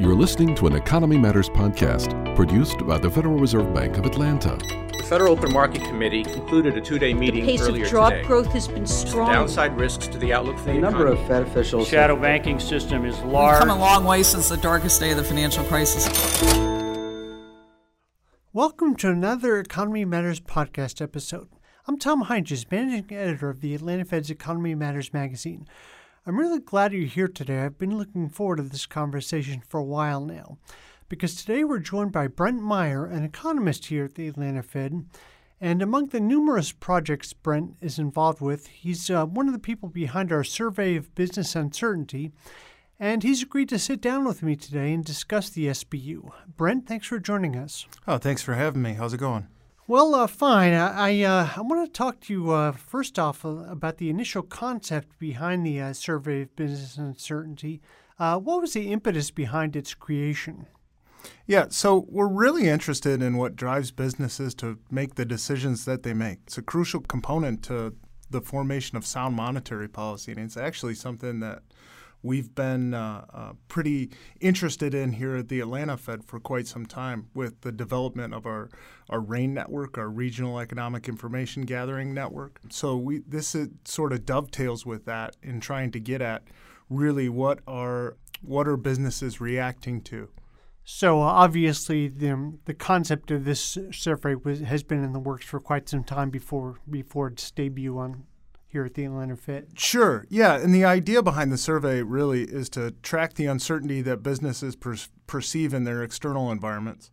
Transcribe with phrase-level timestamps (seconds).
[0.00, 4.56] You're listening to an Economy Matters podcast produced by the Federal Reserve Bank of Atlanta.
[4.96, 8.24] The Federal Open Market Committee concluded a two-day meeting The pace earlier of job today.
[8.24, 9.30] growth has been strong.
[9.30, 11.20] Downside risks to the outlook for the A number economy.
[11.20, 11.86] of Fed officials.
[11.88, 13.60] shadow banking system is large.
[13.60, 16.06] We've come a long way since the darkest day of the financial crisis.
[18.54, 21.48] Welcome to another Economy Matters podcast episode.
[21.86, 25.68] I'm Tom Heintjes, managing editor of the Atlanta Fed's Economy Matters magazine.
[26.26, 27.62] I'm really glad you're here today.
[27.62, 30.58] I've been looking forward to this conversation for a while now,
[31.08, 35.06] because today we're joined by Brent Meyer, an economist here at the Atlanta Fed.
[35.62, 39.88] And among the numerous projects Brent is involved with, he's uh, one of the people
[39.88, 42.32] behind our survey of business uncertainty,
[42.98, 46.32] and he's agreed to sit down with me today and discuss the SBU.
[46.54, 47.86] Brent, thanks for joining us.
[48.06, 48.92] Oh, thanks for having me.
[48.92, 49.46] How's it going?
[49.90, 50.72] Well, uh, fine.
[50.72, 54.08] I I, uh, I want to talk to you uh, first off uh, about the
[54.08, 57.80] initial concept behind the uh, Survey of Business Uncertainty.
[58.16, 60.68] Uh, what was the impetus behind its creation?
[61.44, 66.14] Yeah, so we're really interested in what drives businesses to make the decisions that they
[66.14, 66.38] make.
[66.46, 67.92] It's a crucial component to
[68.30, 71.64] the formation of sound monetary policy, and it's actually something that
[72.22, 76.86] we've been uh, uh, pretty interested in here at the Atlanta Fed for quite some
[76.86, 78.68] time with the development of our,
[79.08, 82.60] our REIN network, our Regional Economic Information Gathering Network.
[82.70, 86.42] So we this is, sort of dovetails with that in trying to get at
[86.88, 90.28] really what are what are businesses reacting to.
[90.84, 95.60] So obviously, the the concept of this survey was, has been in the works for
[95.60, 98.24] quite some time before before its debut on
[98.70, 99.68] here at the Atlanta Fed.
[99.74, 100.24] Sure.
[100.28, 100.56] Yeah.
[100.56, 104.96] And the idea behind the survey really is to track the uncertainty that businesses per-
[105.26, 107.10] perceive in their external environments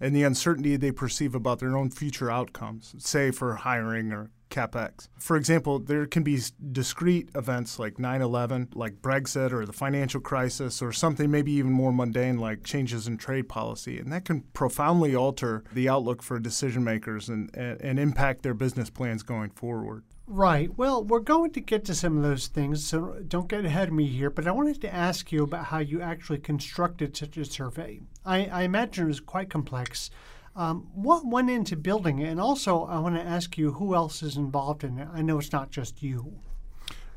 [0.00, 5.08] and the uncertainty they perceive about their own future outcomes, say for hiring or capex.
[5.18, 6.40] For example, there can be
[6.72, 11.70] discrete events like 9 11, like Brexit or the financial crisis, or something maybe even
[11.70, 13.98] more mundane like changes in trade policy.
[13.98, 18.54] And that can profoundly alter the outlook for decision makers and, and, and impact their
[18.54, 20.02] business plans going forward.
[20.32, 20.70] Right.
[20.78, 23.94] Well, we're going to get to some of those things, so don't get ahead of
[23.94, 24.30] me here.
[24.30, 27.98] But I wanted to ask you about how you actually constructed such a survey.
[28.24, 30.08] I, I imagine it was quite complex.
[30.54, 32.28] Um, what went into building it?
[32.28, 35.08] And also, I want to ask you who else is involved in it.
[35.12, 36.38] I know it's not just you.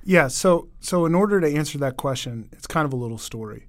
[0.04, 3.68] Yeah, so so in order to answer that question, it's kind of a little story.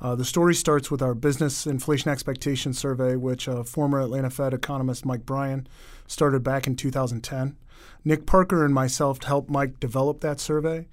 [0.00, 4.54] Uh, the story starts with our business inflation expectation survey, which uh, former Atlanta Fed
[4.54, 5.66] economist Mike Bryan
[6.06, 7.56] started back in 2010.
[8.04, 10.86] Nick Parker and myself helped Mike develop that survey.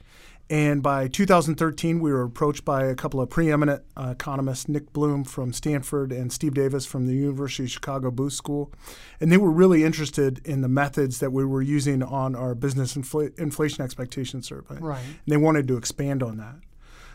[0.51, 5.23] And by 2013, we were approached by a couple of preeminent uh, economists, Nick Bloom
[5.23, 8.69] from Stanford and Steve Davis from the University of Chicago Booth School.
[9.21, 12.95] And they were really interested in the methods that we were using on our business
[12.95, 14.75] infl- inflation expectation survey.
[14.81, 15.00] Right.
[15.00, 16.55] And they wanted to expand on that.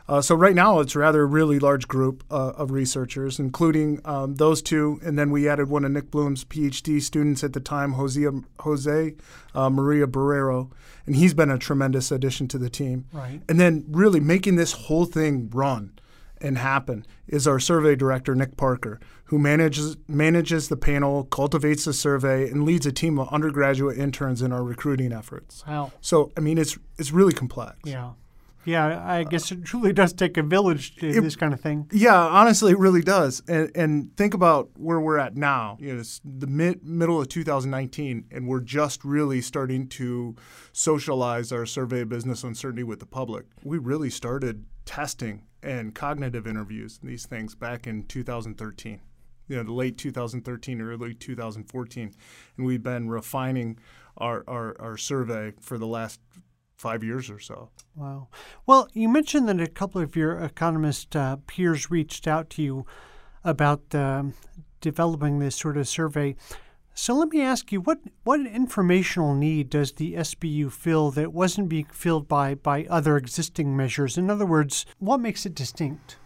[0.09, 4.37] Uh, so right now it's rather a really large group uh, of researchers, including um,
[4.37, 7.93] those two, and then we added one of Nick Bloom's PhD students at the time,
[7.93, 8.25] Jose,
[8.61, 9.15] Jose
[9.55, 10.71] uh, Maria Barrero,
[11.07, 13.07] and he's been a tremendous addition to the team.
[13.13, 13.41] Right.
[13.49, 15.93] And then really making this whole thing run
[16.41, 21.93] and happen is our survey director Nick Parker, who manages manages the panel, cultivates the
[21.93, 25.65] survey, and leads a team of undergraduate interns in our recruiting efforts.
[25.67, 25.93] Wow.
[26.01, 27.79] So I mean, it's it's really complex.
[27.85, 28.13] Yeah.
[28.67, 31.89] Yeah, I guess it truly does take a village to it- this kind of thing.
[31.93, 33.43] Yeah, honestly, it really does.
[33.49, 35.79] And, and think about where we're at now.
[35.81, 40.35] You know, it's the mid middle of 2019, and we're just really starting to
[40.73, 43.47] socialize our survey of business uncertainty with the public.
[43.65, 49.01] We really started testing and cognitive interviews and these things back in 2013.
[49.49, 52.15] You know, the late 2013, early 2014,
[52.57, 53.79] and we've been refining
[54.17, 56.21] our, our, our survey for the last
[56.77, 57.71] five years or so.
[57.95, 58.29] Wow.
[58.67, 62.87] Well, you mentioned that a couple of your economist uh, peers reached out to you
[63.45, 64.35] about um,
[64.81, 66.37] developing this sort of survey.
[66.95, 71.69] So let me ask you, what what informational need does the SBU fill that wasn't
[71.69, 74.17] being filled by by other existing measures?
[74.17, 76.17] In other words, what makes it distinct?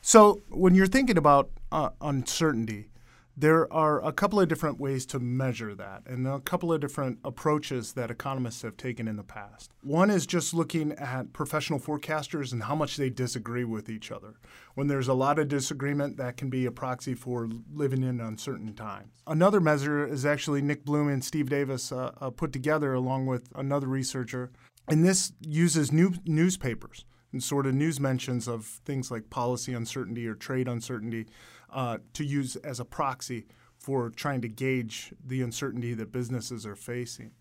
[0.00, 2.88] So when you're thinking about uh, uncertainty,
[3.36, 7.18] there are a couple of different ways to measure that, and a couple of different
[7.24, 9.72] approaches that economists have taken in the past.
[9.82, 14.34] One is just looking at professional forecasters and how much they disagree with each other.
[14.74, 18.74] When there's a lot of disagreement, that can be a proxy for living in uncertain
[18.74, 19.22] times.
[19.26, 23.48] Another measure is actually Nick Bloom and Steve Davis uh, uh, put together along with
[23.54, 24.52] another researcher,
[24.88, 30.26] and this uses new newspapers and sort of news mentions of things like policy uncertainty
[30.26, 31.26] or trade uncertainty
[31.74, 36.76] uh, to use as a proxy for trying to gauge the uncertainty that businesses are
[36.76, 37.32] facing.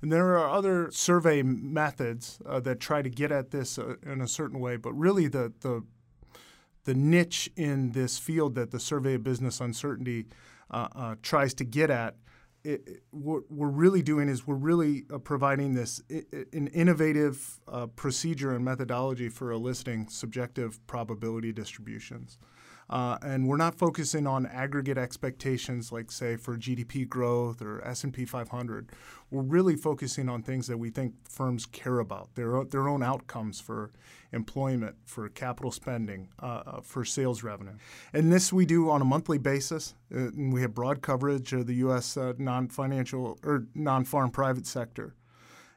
[0.00, 4.20] And there are other survey methods uh, that try to get at this uh, in
[4.20, 5.84] a certain way, but really the, the
[6.84, 10.26] the niche in this field that the survey of business uncertainty
[10.72, 12.16] uh, uh, tries to get at
[12.64, 16.02] it, it, what we're really doing is we're really uh, providing this
[16.52, 17.60] an innovative
[17.94, 22.38] procedure and methodology for eliciting subjective probability distributions.
[22.92, 28.26] Uh, and we're not focusing on aggregate expectations like say for GDP growth or S&P
[28.26, 28.90] 500.
[29.30, 33.60] We're really focusing on things that we think firms care about, their, their own outcomes
[33.60, 33.92] for
[34.30, 37.72] employment, for capital spending, uh, uh, for sales revenue.
[38.12, 39.94] And this we do on a monthly basis.
[40.14, 42.18] Uh, and we have broad coverage of the U.S.
[42.18, 45.14] Uh, non-financial or non-farm private sector.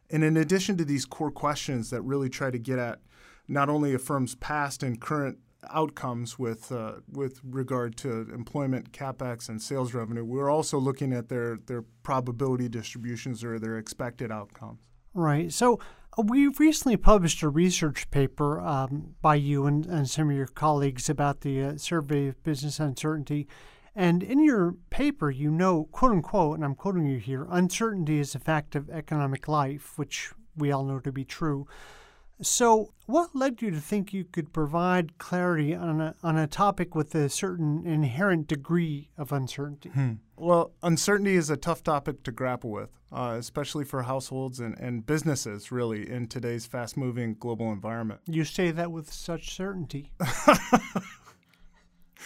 [0.09, 3.00] And in addition to these core questions that really try to get at
[3.47, 5.38] not only a firm's past and current
[5.69, 10.23] outcomes with uh, with regard to employment, capex, and sales revenue.
[10.23, 14.79] We're also looking at their their probability distributions or their expected outcomes.
[15.13, 15.51] Right.
[15.51, 15.79] So
[16.17, 20.47] uh, we recently published a research paper um, by you and, and, some of your
[20.47, 23.47] colleagues about the uh, survey of business uncertainty.
[23.95, 28.35] And in your paper, you know, quote unquote, and I'm quoting you here, uncertainty is
[28.35, 31.65] a fact of economic life, which we all know to be true.
[32.42, 36.94] So, what led you to think you could provide clarity on a, on a topic
[36.94, 39.90] with a certain inherent degree of uncertainty?
[39.90, 40.14] Hmm.
[40.36, 45.06] Well, uncertainty is a tough topic to grapple with, uh, especially for households and, and
[45.06, 48.20] businesses, really, in today's fast moving global environment.
[48.26, 50.12] You say that with such certainty.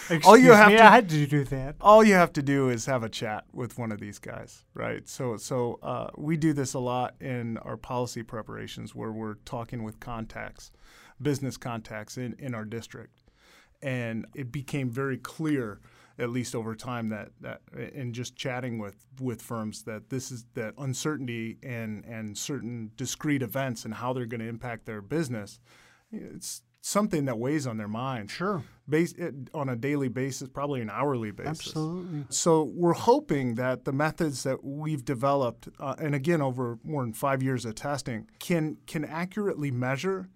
[0.03, 1.75] Excuse all you have me, to, I had to do that.
[1.81, 5.07] All you have to do is have a chat with one of these guys, right?
[5.07, 9.83] So, so uh, we do this a lot in our policy preparations, where we're talking
[9.83, 10.71] with contacts,
[11.21, 13.23] business contacts in, in our district,
[13.81, 15.79] and it became very clear,
[16.17, 17.61] at least over time, that that
[17.93, 23.41] in just chatting with with firms, that this is that uncertainty and and certain discrete
[23.41, 25.59] events and how they're going to impact their business.
[26.11, 28.31] It's something that weighs on their mind.
[28.31, 28.63] Sure.
[28.87, 29.13] Base,
[29.53, 31.67] on a daily basis, probably an hourly basis.
[31.67, 32.25] Absolutely.
[32.29, 37.13] So we're hoping that the methods that we've developed, uh, and again over more than
[37.13, 40.29] five years of testing, can can accurately measure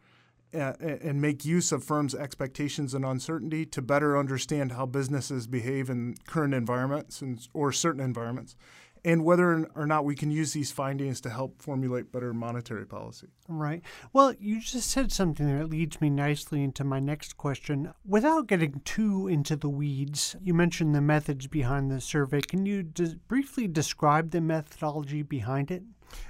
[0.54, 5.90] uh, and make use of firms' expectations and uncertainty to better understand how businesses behave
[5.90, 8.56] in current environments and, or certain environments,
[9.06, 13.28] and whether or not we can use these findings to help formulate better monetary policy.
[13.48, 13.82] Right.
[14.14, 17.94] Well, you just said something that leads me nicely into my next question.
[18.06, 22.42] Without getting too into the weeds, you mentioned the methods behind the survey.
[22.42, 25.84] Can you d- briefly describe the methodology behind it?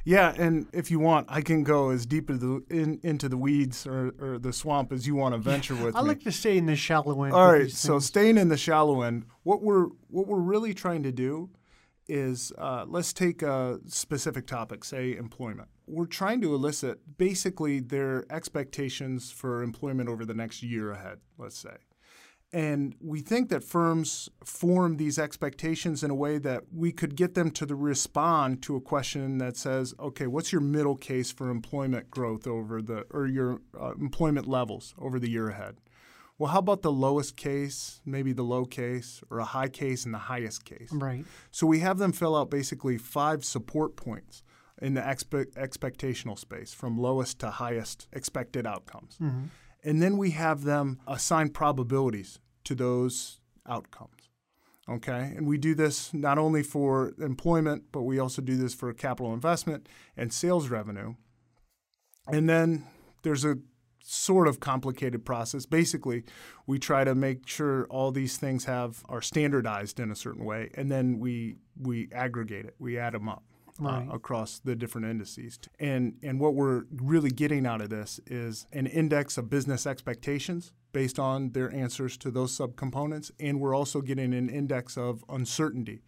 [0.06, 3.38] Yeah, and if you want, I can go as deep into the, in, into the
[3.38, 6.08] weeds or, or, the swamp as you want to venture with I me.
[6.08, 7.34] like to stay in the shallow end.
[7.34, 11.12] All right, so staying in the shallow end, what we're what we're really trying to
[11.12, 11.50] do
[12.08, 15.70] is uh, let's take a specific topic, say employment.
[15.88, 21.58] We're trying to elicit basically their expectations for employment over the next year ahead, let's
[21.58, 21.76] say.
[22.54, 27.34] And we think that firms form these expectations in a way that we could get
[27.34, 31.50] them to the respond to a question that says, okay, what's your middle case for
[31.50, 35.78] employment growth over the, or your uh, employment levels over the year ahead?
[36.38, 40.14] Well, how about the lowest case, maybe the low case, or a high case and
[40.14, 40.90] the highest case?
[40.92, 41.26] Right.
[41.52, 44.44] So we have them fill out basically five support points
[44.82, 49.18] in the expe- expectational space from lowest to highest expected outcomes.
[49.22, 49.46] Mm-hmm.
[49.84, 54.30] And then we have them assign probabilities to those outcomes.
[54.90, 58.92] Okay, and we do this not only for employment, but we also do this for
[58.94, 59.88] capital investment
[60.18, 61.14] and sales revenue.
[62.28, 62.86] And then
[63.22, 63.60] there's a
[64.04, 65.66] sort of complicated process.
[65.66, 66.24] Basically,
[66.68, 70.70] we try to make sure all these things have are standardized in a certain way,
[70.76, 72.76] and then we we aggregate it.
[72.78, 73.44] We add them up.
[73.82, 74.08] Uh, right.
[74.08, 75.58] Uh, across the different indices.
[75.80, 80.74] And and what we're really getting out of this is an index of business expectations
[80.92, 86.04] based on their answers to those subcomponents, and we're also getting an index of uncertainty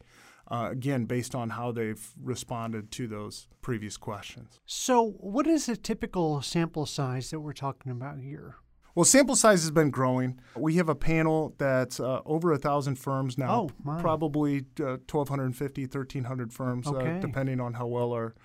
[0.50, 4.60] uh, again, based on how they've responded to those previous questions.
[4.66, 8.58] So, what is a typical sample size that we're talking about here?
[8.96, 10.40] Well, sample size has been growing.
[10.56, 15.82] We have a panel that's uh, over a thousand firms now, oh, probably uh, 1,250,
[15.82, 17.18] 1,300 firms, uh, okay.
[17.18, 18.36] uh, depending on how well our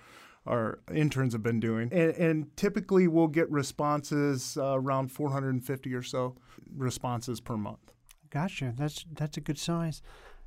[0.47, 1.89] our interns have been doing.
[1.91, 6.35] And, and typically, we'll get responses uh, around 450 or so
[6.75, 7.93] responses per month.
[8.29, 8.73] Gotcha.
[8.75, 10.01] That's that's a good size.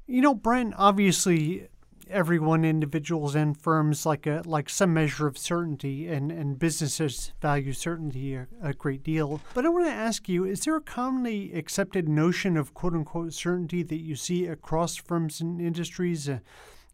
[0.07, 1.69] You know, Brent, obviously
[2.09, 7.73] everyone, individuals and firms like a like some measure of certainty and, and businesses value
[7.73, 9.41] certainty a, a great deal.
[9.55, 13.33] But I want to ask you, is there a commonly accepted notion of quote unquote
[13.33, 16.41] certainty that you see across firms and industries uh,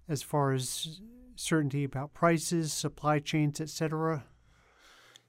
[0.08, 1.00] as far as
[1.36, 4.24] certainty about prices, supply chains, etc.?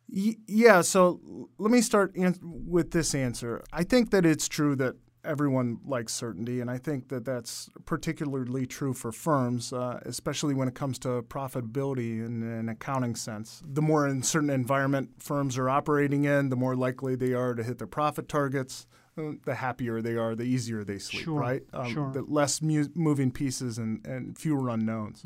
[0.08, 3.64] Y- yeah, so let me start with this answer.
[3.72, 8.66] I think that it's true that everyone likes certainty, and I think that that's particularly
[8.66, 13.62] true for firms, uh, especially when it comes to profitability in an accounting sense.
[13.66, 17.78] The more uncertain environment firms are operating in, the more likely they are to hit
[17.78, 18.88] their profit targets.
[19.18, 21.64] uh, The happier they are, the easier they sleep, Sure, right?
[21.90, 22.12] sure.
[22.14, 25.24] The less mu- moving pieces and, and fewer unknowns.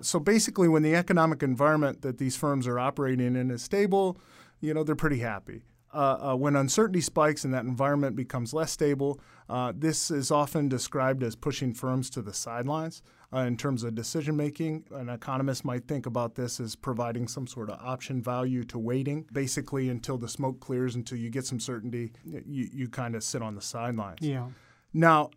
[0.00, 4.18] So basically, when the economic environment that these firms are operating in is stable,
[4.60, 5.62] you know, they're pretty happy.
[5.92, 10.68] Uh, uh, when uncertainty spikes and that environment becomes less stable, uh, this is often
[10.68, 13.02] described as pushing firms to the sidelines
[13.32, 14.84] uh, in terms of decision making.
[14.90, 19.26] An economist might think about this as providing some sort of option value to waiting,
[19.32, 23.40] basically until the smoke clears, until you get some certainty, you, you kind of sit
[23.40, 24.18] on the sidelines.
[24.20, 24.48] Yeah.
[24.92, 25.30] Now,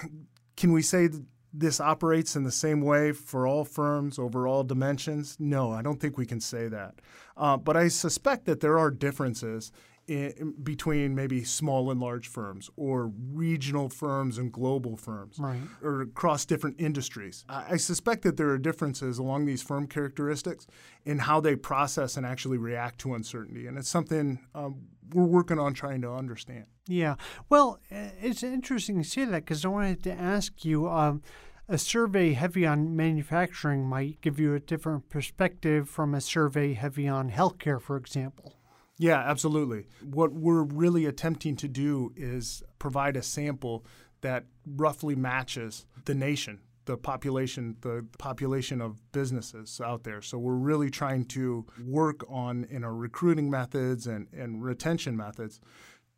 [0.56, 4.64] can we say that this operates in the same way for all firms over all
[4.64, 5.36] dimensions?
[5.38, 6.94] No, I don't think we can say that.
[7.36, 9.70] Uh, but I suspect that there are differences
[10.08, 15.60] in, between maybe small and large firms, or regional firms and global firms, Right.
[15.82, 17.44] or across different industries.
[17.48, 20.66] I, I suspect that there are differences along these firm characteristics
[21.04, 24.82] in how they process and actually react to uncertainty, and it's something um,
[25.14, 26.64] we're working on trying to understand.
[26.88, 27.14] Yeah.
[27.48, 31.22] Well, it's interesting to say that because I wanted to ask you um,
[31.68, 37.06] a survey heavy on manufacturing might give you a different perspective from a survey heavy
[37.06, 38.54] on healthcare, for example.
[39.02, 39.88] Yeah, absolutely.
[40.00, 43.84] What we're really attempting to do is provide a sample
[44.20, 50.22] that roughly matches the nation, the population, the population of businesses out there.
[50.22, 55.58] So we're really trying to work on in our recruiting methods and, and retention methods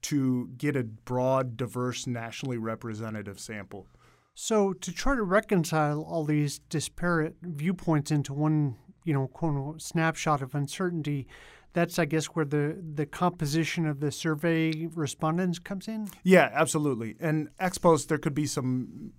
[0.03, 3.87] to get a broad, diverse, nationally representative sample.
[4.35, 9.81] So to try to reconcile all these disparate viewpoints into one, you know, quote unquote
[9.81, 11.26] snapshot of uncertainty,
[11.75, 16.09] that's I guess where the the composition of the survey respondents comes in.
[16.23, 17.16] Yeah, absolutely.
[17.21, 19.12] And ex post, there could be some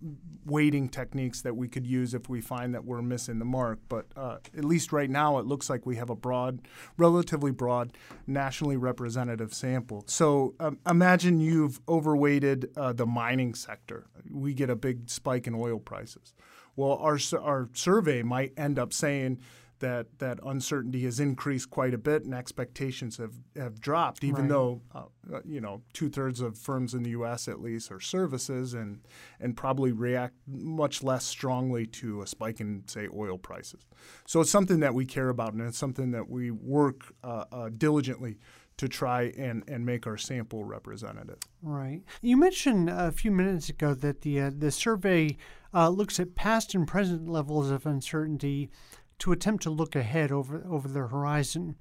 [0.46, 3.80] weighting techniques that we could use if we find that we're missing the mark.
[3.90, 6.62] But uh, at least right now, it looks like we have a broad,
[6.98, 7.94] relatively broad,
[8.26, 10.04] nationally representative sample.
[10.08, 14.08] So um, imagine you've overweighted uh, the mining sector.
[14.32, 16.34] We get a big spike in oil prices.
[16.78, 19.40] Well, our, our survey might end up saying,
[19.80, 24.50] that that uncertainty has increased quite a bit and expectations have, have dropped, even Right.
[24.50, 25.04] though uh,
[25.34, 27.48] uh, you know two thirds of firms in the U.S.
[27.48, 29.00] at least are services and
[29.40, 33.86] and probably react much less strongly to a spike in say oil prices.
[34.26, 37.70] So it's something that we care about and it's something that we work uh, uh,
[37.76, 38.40] diligently
[38.78, 41.38] to try and, and make our sample representative.
[41.62, 42.02] Right.
[42.22, 45.38] You mentioned a few minutes ago that the uh, the survey
[45.74, 48.70] uh, looks at past and present levels of uncertainty
[49.20, 51.76] to attempt to look ahead over over the horizon,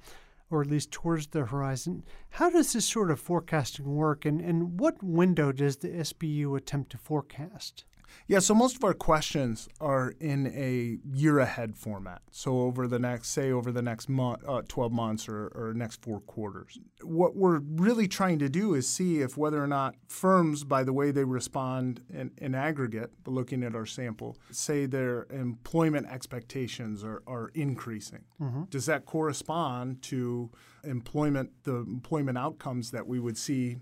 [0.50, 2.04] or at least towards the horizon.
[2.30, 6.90] How does this sort of forecasting work, and, and what window does the SBU attempt
[6.92, 7.84] to forecast?
[8.26, 12.22] Yeah, so most of our questions are in a year ahead format.
[12.30, 16.02] So over the next, say, over the next month, uh, 12 months or, or next
[16.02, 16.78] four quarters.
[17.02, 20.92] What we're really trying to do is see if whether or not firms, by the
[20.92, 27.22] way they respond in, in aggregate, looking at our sample, say their employment expectations are,
[27.26, 28.24] are increasing.
[28.70, 30.50] Does that correspond to
[30.82, 33.76] employment, the employment outcomes that we would see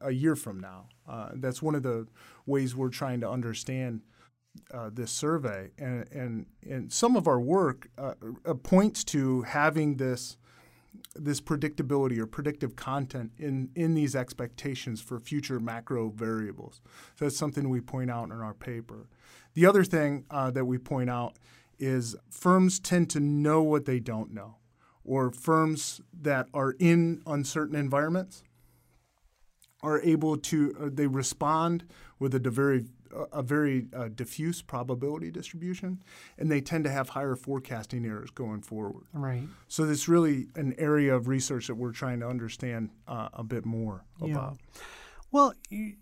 [0.00, 0.86] a, year from now.
[1.08, 2.06] Uh, that's one of the
[2.46, 4.02] ways we're trying to understand
[4.72, 9.96] uh, this survey, and, and and some of our work uh, uh, points to having
[9.96, 10.36] this
[11.14, 16.80] this predictability or predictive content in in these expectations for future macro variables.
[17.16, 19.08] So that's something we point out in our paper.
[19.54, 21.36] The other thing uh, that we point out
[21.78, 24.56] is firms tend to know what they don't know,
[25.04, 28.42] or firms that are in uncertain environments
[29.82, 31.84] are able to uh, they respond
[32.18, 32.86] with a very
[33.32, 36.00] a very uh, diffuse probability distribution,
[36.38, 39.04] and they tend to have higher forecasting errors going forward.
[39.12, 39.48] Right.
[39.66, 43.66] So it's really an area of research that we're trying to understand uh, a bit
[43.66, 44.30] more Yeah.
[44.32, 44.58] about.
[45.32, 45.54] Well,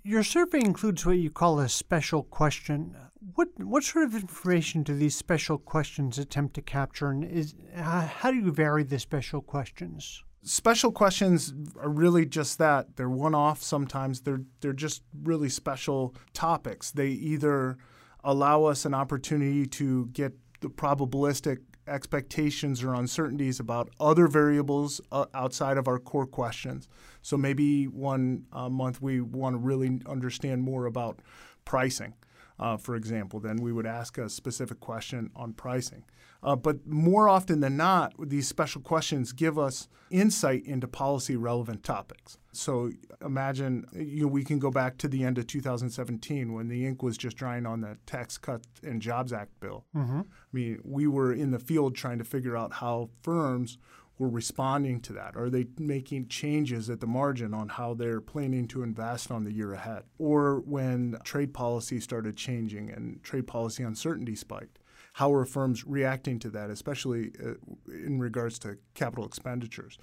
[0.03, 2.97] your survey includes what you call a special question.
[3.35, 8.01] What what sort of information do these special questions attempt to capture, and is how,
[8.01, 10.23] how do you vary the special questions?
[10.43, 12.97] Special questions are really just that.
[12.97, 13.63] They're one-off.
[13.63, 16.91] Sometimes they're they're just really special topics.
[16.93, 17.77] They either
[18.25, 25.27] allow us an opportunity to get the probabilistic expectations or uncertainties about other variables uh,
[25.35, 26.89] outside of our core questions.
[27.23, 31.21] So maybe one uh, month we want to really understand more about
[31.65, 32.15] pricing.
[32.59, 36.05] Uh, for example, then we would ask a specific question on pricing.
[36.43, 41.83] Uh, but more often than not, these special questions give us insight into policy relevant
[41.83, 42.39] topics.
[42.53, 42.91] So
[43.25, 47.03] imagine you know, we can go back to the end of 2017 when the ink
[47.03, 49.85] was just drying on the Tax Cut and Jobs Act bill.
[49.97, 50.21] Mm-hmm.
[50.21, 53.79] I mean, we were in the field trying to figure out how firms
[54.19, 55.37] were responding to that?
[55.37, 59.53] Are they making changes at the margin on how they're planning to invest on the
[59.53, 60.03] year ahead?
[60.19, 64.81] Or when trade policy started changing and trade policy uncertainty spiked,
[65.15, 67.55] how are firms reacting to that, especially uh,
[67.93, 69.99] in regards to capital expenditures?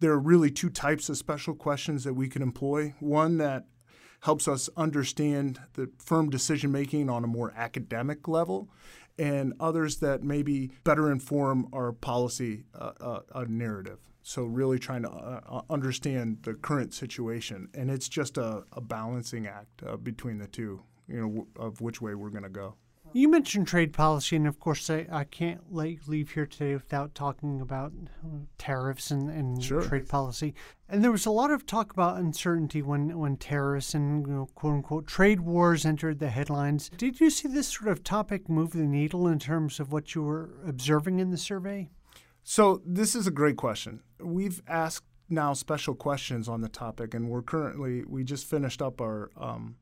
[0.00, 2.94] There are really two types of special questions that we can employ.
[3.00, 3.66] One that
[4.24, 8.70] helps us understand the firm decision making on a more academic level,
[9.18, 13.98] and others that maybe better inform our policy uh, uh, narrative.
[14.22, 17.68] So, really trying to uh, uh, understand the current situation.
[17.74, 21.82] And it's just a, a balancing act uh, between the two, you know, w- of
[21.82, 22.76] which way we're going to go.
[23.16, 26.74] You mentioned trade policy, and of course, I, I can't let you leave here today
[26.74, 27.92] without talking about
[28.58, 29.82] tariffs and, and Sure.
[29.82, 30.52] trade policy.
[30.88, 34.48] And there was a lot of talk about uncertainty when, when tariffs and you know,
[34.56, 36.90] quote unquote trade wars entered the headlines.
[36.96, 40.22] Did you see this sort of topic move the needle in terms of what you
[40.24, 41.90] were observing in the survey?
[42.42, 44.00] So, this is a great question.
[44.18, 49.00] We've asked now special questions on the topic, and we're currently, we just finished up
[49.00, 49.30] our.
[49.36, 49.76] Um,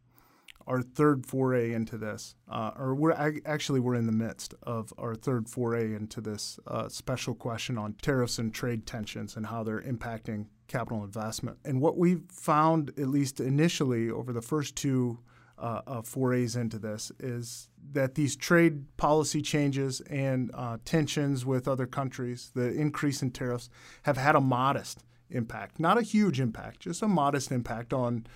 [0.66, 3.12] our third foray into this, uh, or we're
[3.45, 7.95] actually we're in the midst of our third foray into this uh, special question on
[8.02, 11.59] tariffs and trade tensions and how they're impacting capital investment.
[11.64, 15.19] And what we've found, at least initially, over the first two
[15.59, 21.69] uh, uh, forays into this, is that these trade policy changes and uh, tensions with
[21.69, 23.69] other countries, the increase in tariffs,
[24.02, 28.26] have had a modest impact, not a huge impact, just a modest impact on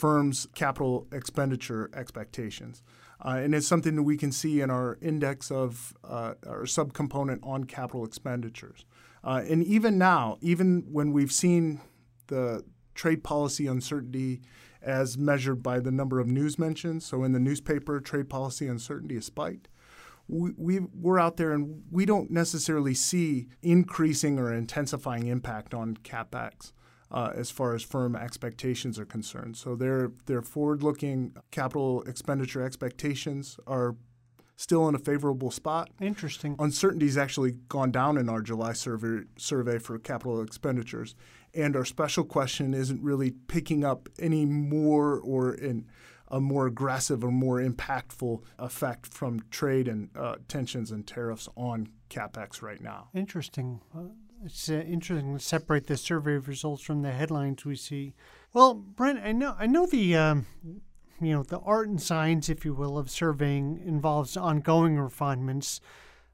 [0.00, 2.82] firms' capital expenditure expectations.
[3.22, 7.38] Uh, and it's something that we can see in our index of uh, our subcomponent
[7.42, 8.86] on capital expenditures.
[9.22, 11.82] Uh, and even now, even when we've seen
[12.28, 12.64] the
[12.94, 14.40] trade policy uncertainty
[14.80, 19.16] as measured by the number of news mentions, so in the newspaper, trade policy uncertainty
[19.16, 19.68] is spiked.
[20.28, 25.98] We, we, we're out there and we don't necessarily see increasing or intensifying impact on
[25.98, 26.72] capex
[27.10, 29.56] uh, as far as firm expectations are concerned.
[29.56, 33.96] So their their forward-looking capital expenditure expectations are
[34.56, 35.88] still in a favorable spot.
[36.00, 36.54] Interesting.
[36.58, 41.14] Uncertainty's actually gone down in our July survey survey for capital expenditures,
[41.54, 45.86] and our special question isn't really picking up any more or in
[46.32, 51.88] a more aggressive or more impactful effect from trade and uh, tensions and tariffs on
[52.08, 53.08] capex right now.
[53.14, 53.80] Interesting.
[54.44, 58.14] It's uh, interesting to separate the survey results from the headlines we see.
[58.54, 60.46] Well, Brent, I know I know the um,
[61.20, 65.80] you know the art and science, if you will, of surveying involves ongoing refinements.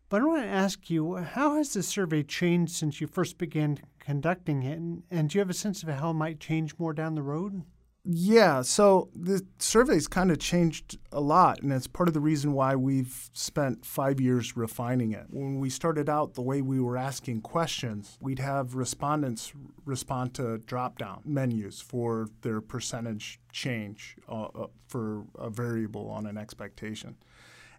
[0.09, 3.81] But I want to ask you, how has the survey changed since you first began
[3.99, 6.93] conducting it, and, and do you have a sense of how it might change more
[6.93, 7.65] down the road?
[8.09, 12.53] Yeah, so the survey's kind of changed a lot, and it's part of the reason
[12.53, 15.27] why we've spent five years refining it.
[15.31, 19.53] When we started out, the way we were asking questions, we'd have respondents
[19.85, 26.27] respond to drop down menus for their percentage change uh, uh, for a variable on
[26.27, 27.17] an expectation.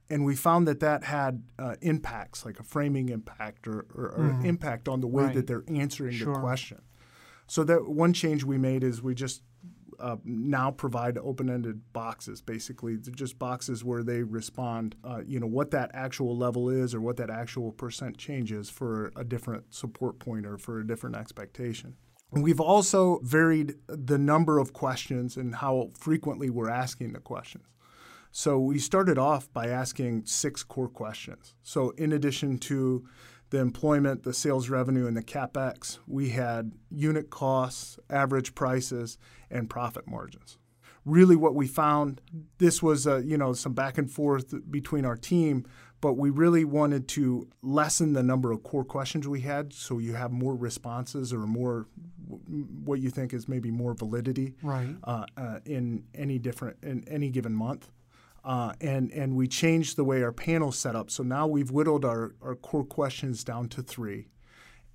[0.09, 4.39] And we found that that had uh, impacts, like a framing impact or, or, or
[4.45, 5.35] impact on the way Right.
[5.35, 6.33] that they're answering Sure.
[6.33, 6.81] the question.
[7.45, 9.41] So that one change we made is we just
[9.99, 12.41] uh, now provide open-ended boxes.
[12.41, 16.93] Basically, they're just boxes where they respond, uh, you know, what that actual level is
[16.93, 20.87] or what that actual percent change is for a different support point or for a
[20.87, 21.95] different expectation.
[22.31, 27.65] And we've also varied the number of questions and how frequently we're asking the questions.
[28.31, 31.55] So we started off by asking six core questions.
[31.63, 33.07] So in addition to
[33.49, 39.17] the employment, the sales revenue, and the capex, we had unit costs, average prices,
[39.49, 40.57] and profit margins.
[41.05, 42.19] Really, what we found
[42.57, 45.65] this was uh, you know some back and forth between our team,
[46.01, 50.15] but we really wanted to lessen the number of core questions we had, so you
[50.15, 51.87] have more responses or more
[52.83, 54.93] what you think is maybe more validity Right.
[55.05, 57.89] uh, uh, in any different in any given month.
[58.47, 61.11] Uh, and and we changed the way our panel's set up.
[61.11, 64.29] So now we've whittled our, our core questions down to three,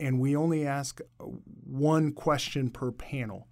[0.00, 1.24] and we only ask uh,
[1.66, 3.48] one question per panel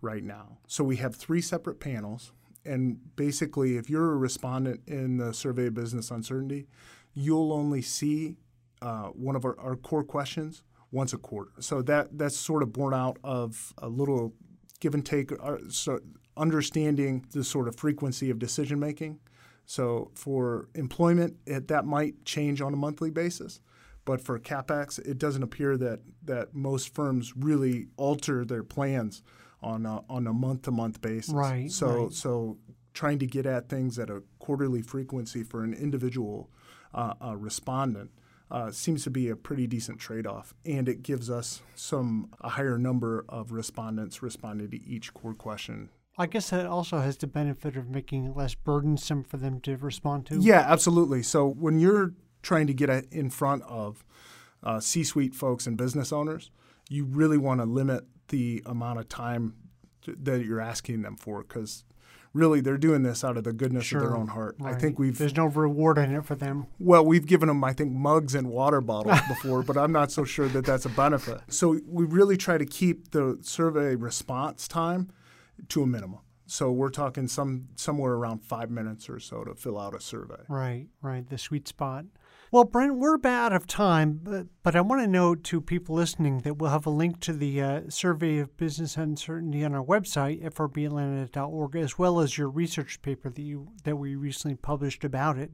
[0.00, 0.58] right now.
[0.66, 2.32] So we have three separate panels,
[2.64, 6.66] and basically, if you're a respondent in the survey of business uncertainty,
[7.12, 8.36] you'll only see
[8.82, 11.52] uh, one of our, our core questions once a quarter.
[11.60, 14.32] So that that's sort of born out of a little
[14.80, 16.00] give and take, uh, so
[16.36, 19.20] understanding the sort of frequency of decision making.
[19.66, 23.60] So for employment, it, that might change on a monthly basis.
[24.04, 29.22] But for capex, it doesn't appear that, that most firms really alter their plans
[29.62, 31.32] on a, on a month to month basis.
[31.32, 32.12] Right, So right.
[32.12, 32.58] so
[32.92, 36.50] trying to get at things at a quarterly frequency for an individual
[36.92, 38.10] uh, uh, respondent
[38.50, 42.78] uh, seems to be a pretty decent trade-off, and it gives us some a higher
[42.78, 45.88] number of respondents responding to each core question.
[46.16, 49.76] I guess that also has the benefit of making it less burdensome for them to
[49.76, 50.38] respond to.
[50.38, 51.22] Yeah, absolutely.
[51.22, 54.04] So when you're trying to get in front of
[54.62, 56.50] uh, C-suite folks and business owners,
[56.88, 59.54] you really want to limit the amount of time
[60.06, 61.84] that you're asking them for because
[62.32, 64.56] really they're doing this out of the goodness of their own heart.
[64.62, 66.66] I think we've There's no reward in it for them.
[66.78, 70.24] well, we've given them, I think, mugs and water bottles before, but I'm not so
[70.24, 71.40] sure that that's a benefit.
[71.48, 75.10] So we really try to keep the survey response time
[75.68, 76.20] to a minimum.
[76.46, 80.42] So we're talking some somewhere around five minutes or so to fill out a survey.
[80.48, 82.04] Right, right, the sweet spot.
[82.54, 85.96] Well, Brent, we're about out of time, but, but I want to note to people
[85.96, 89.82] listening that we'll have a link to the uh, Survey of Business Uncertainty on our
[89.82, 95.36] website, frbatlanta.org, as well as your research paper that you that we recently published about
[95.36, 95.50] it.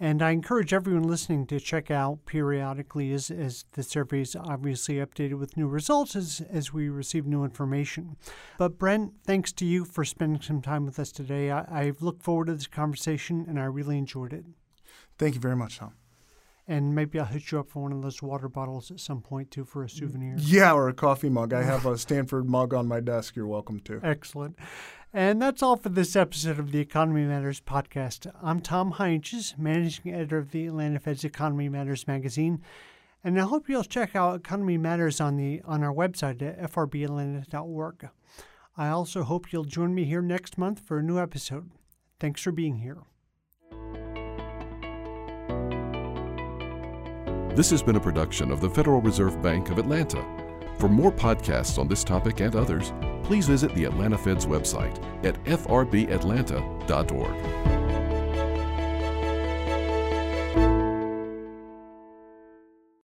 [0.00, 4.96] And I encourage everyone listening to check out periodically as, as the survey is obviously
[4.96, 8.16] updated with new results as, as we receive new information.
[8.58, 11.50] But Brent, thanks to you for spending some time with us today.
[11.50, 14.44] I, I've looked forward to this conversation and I really enjoyed it.
[15.16, 15.94] Thank you very much, Tom.
[16.66, 19.50] And maybe I'll hit you up for one of those water bottles at some point
[19.50, 20.34] too for a souvenir.
[20.38, 21.52] Yeah, or a coffee mug.
[21.52, 23.36] I have a Stanford mug on my desk.
[23.36, 24.00] You're welcome to.
[24.02, 24.58] Excellent.
[25.16, 28.28] And that's all for this episode of the Economy Matters podcast.
[28.42, 32.60] I'm Tom Heintjes, managing editor of the Atlanta Fed's Economy Matters magazine.
[33.22, 38.08] And I hope you'll check out Economy Matters on the on our website at frbatlanta.org.
[38.76, 41.70] I also hope you'll join me here next month for a new episode.
[42.18, 42.98] Thanks for being here.
[47.54, 50.43] This has been a production of the Federal Reserve Bank of Atlanta.
[50.84, 52.92] For more podcasts on this topic and others,
[53.22, 57.73] please visit the Atlanta Fed's website at frbatlanta.org.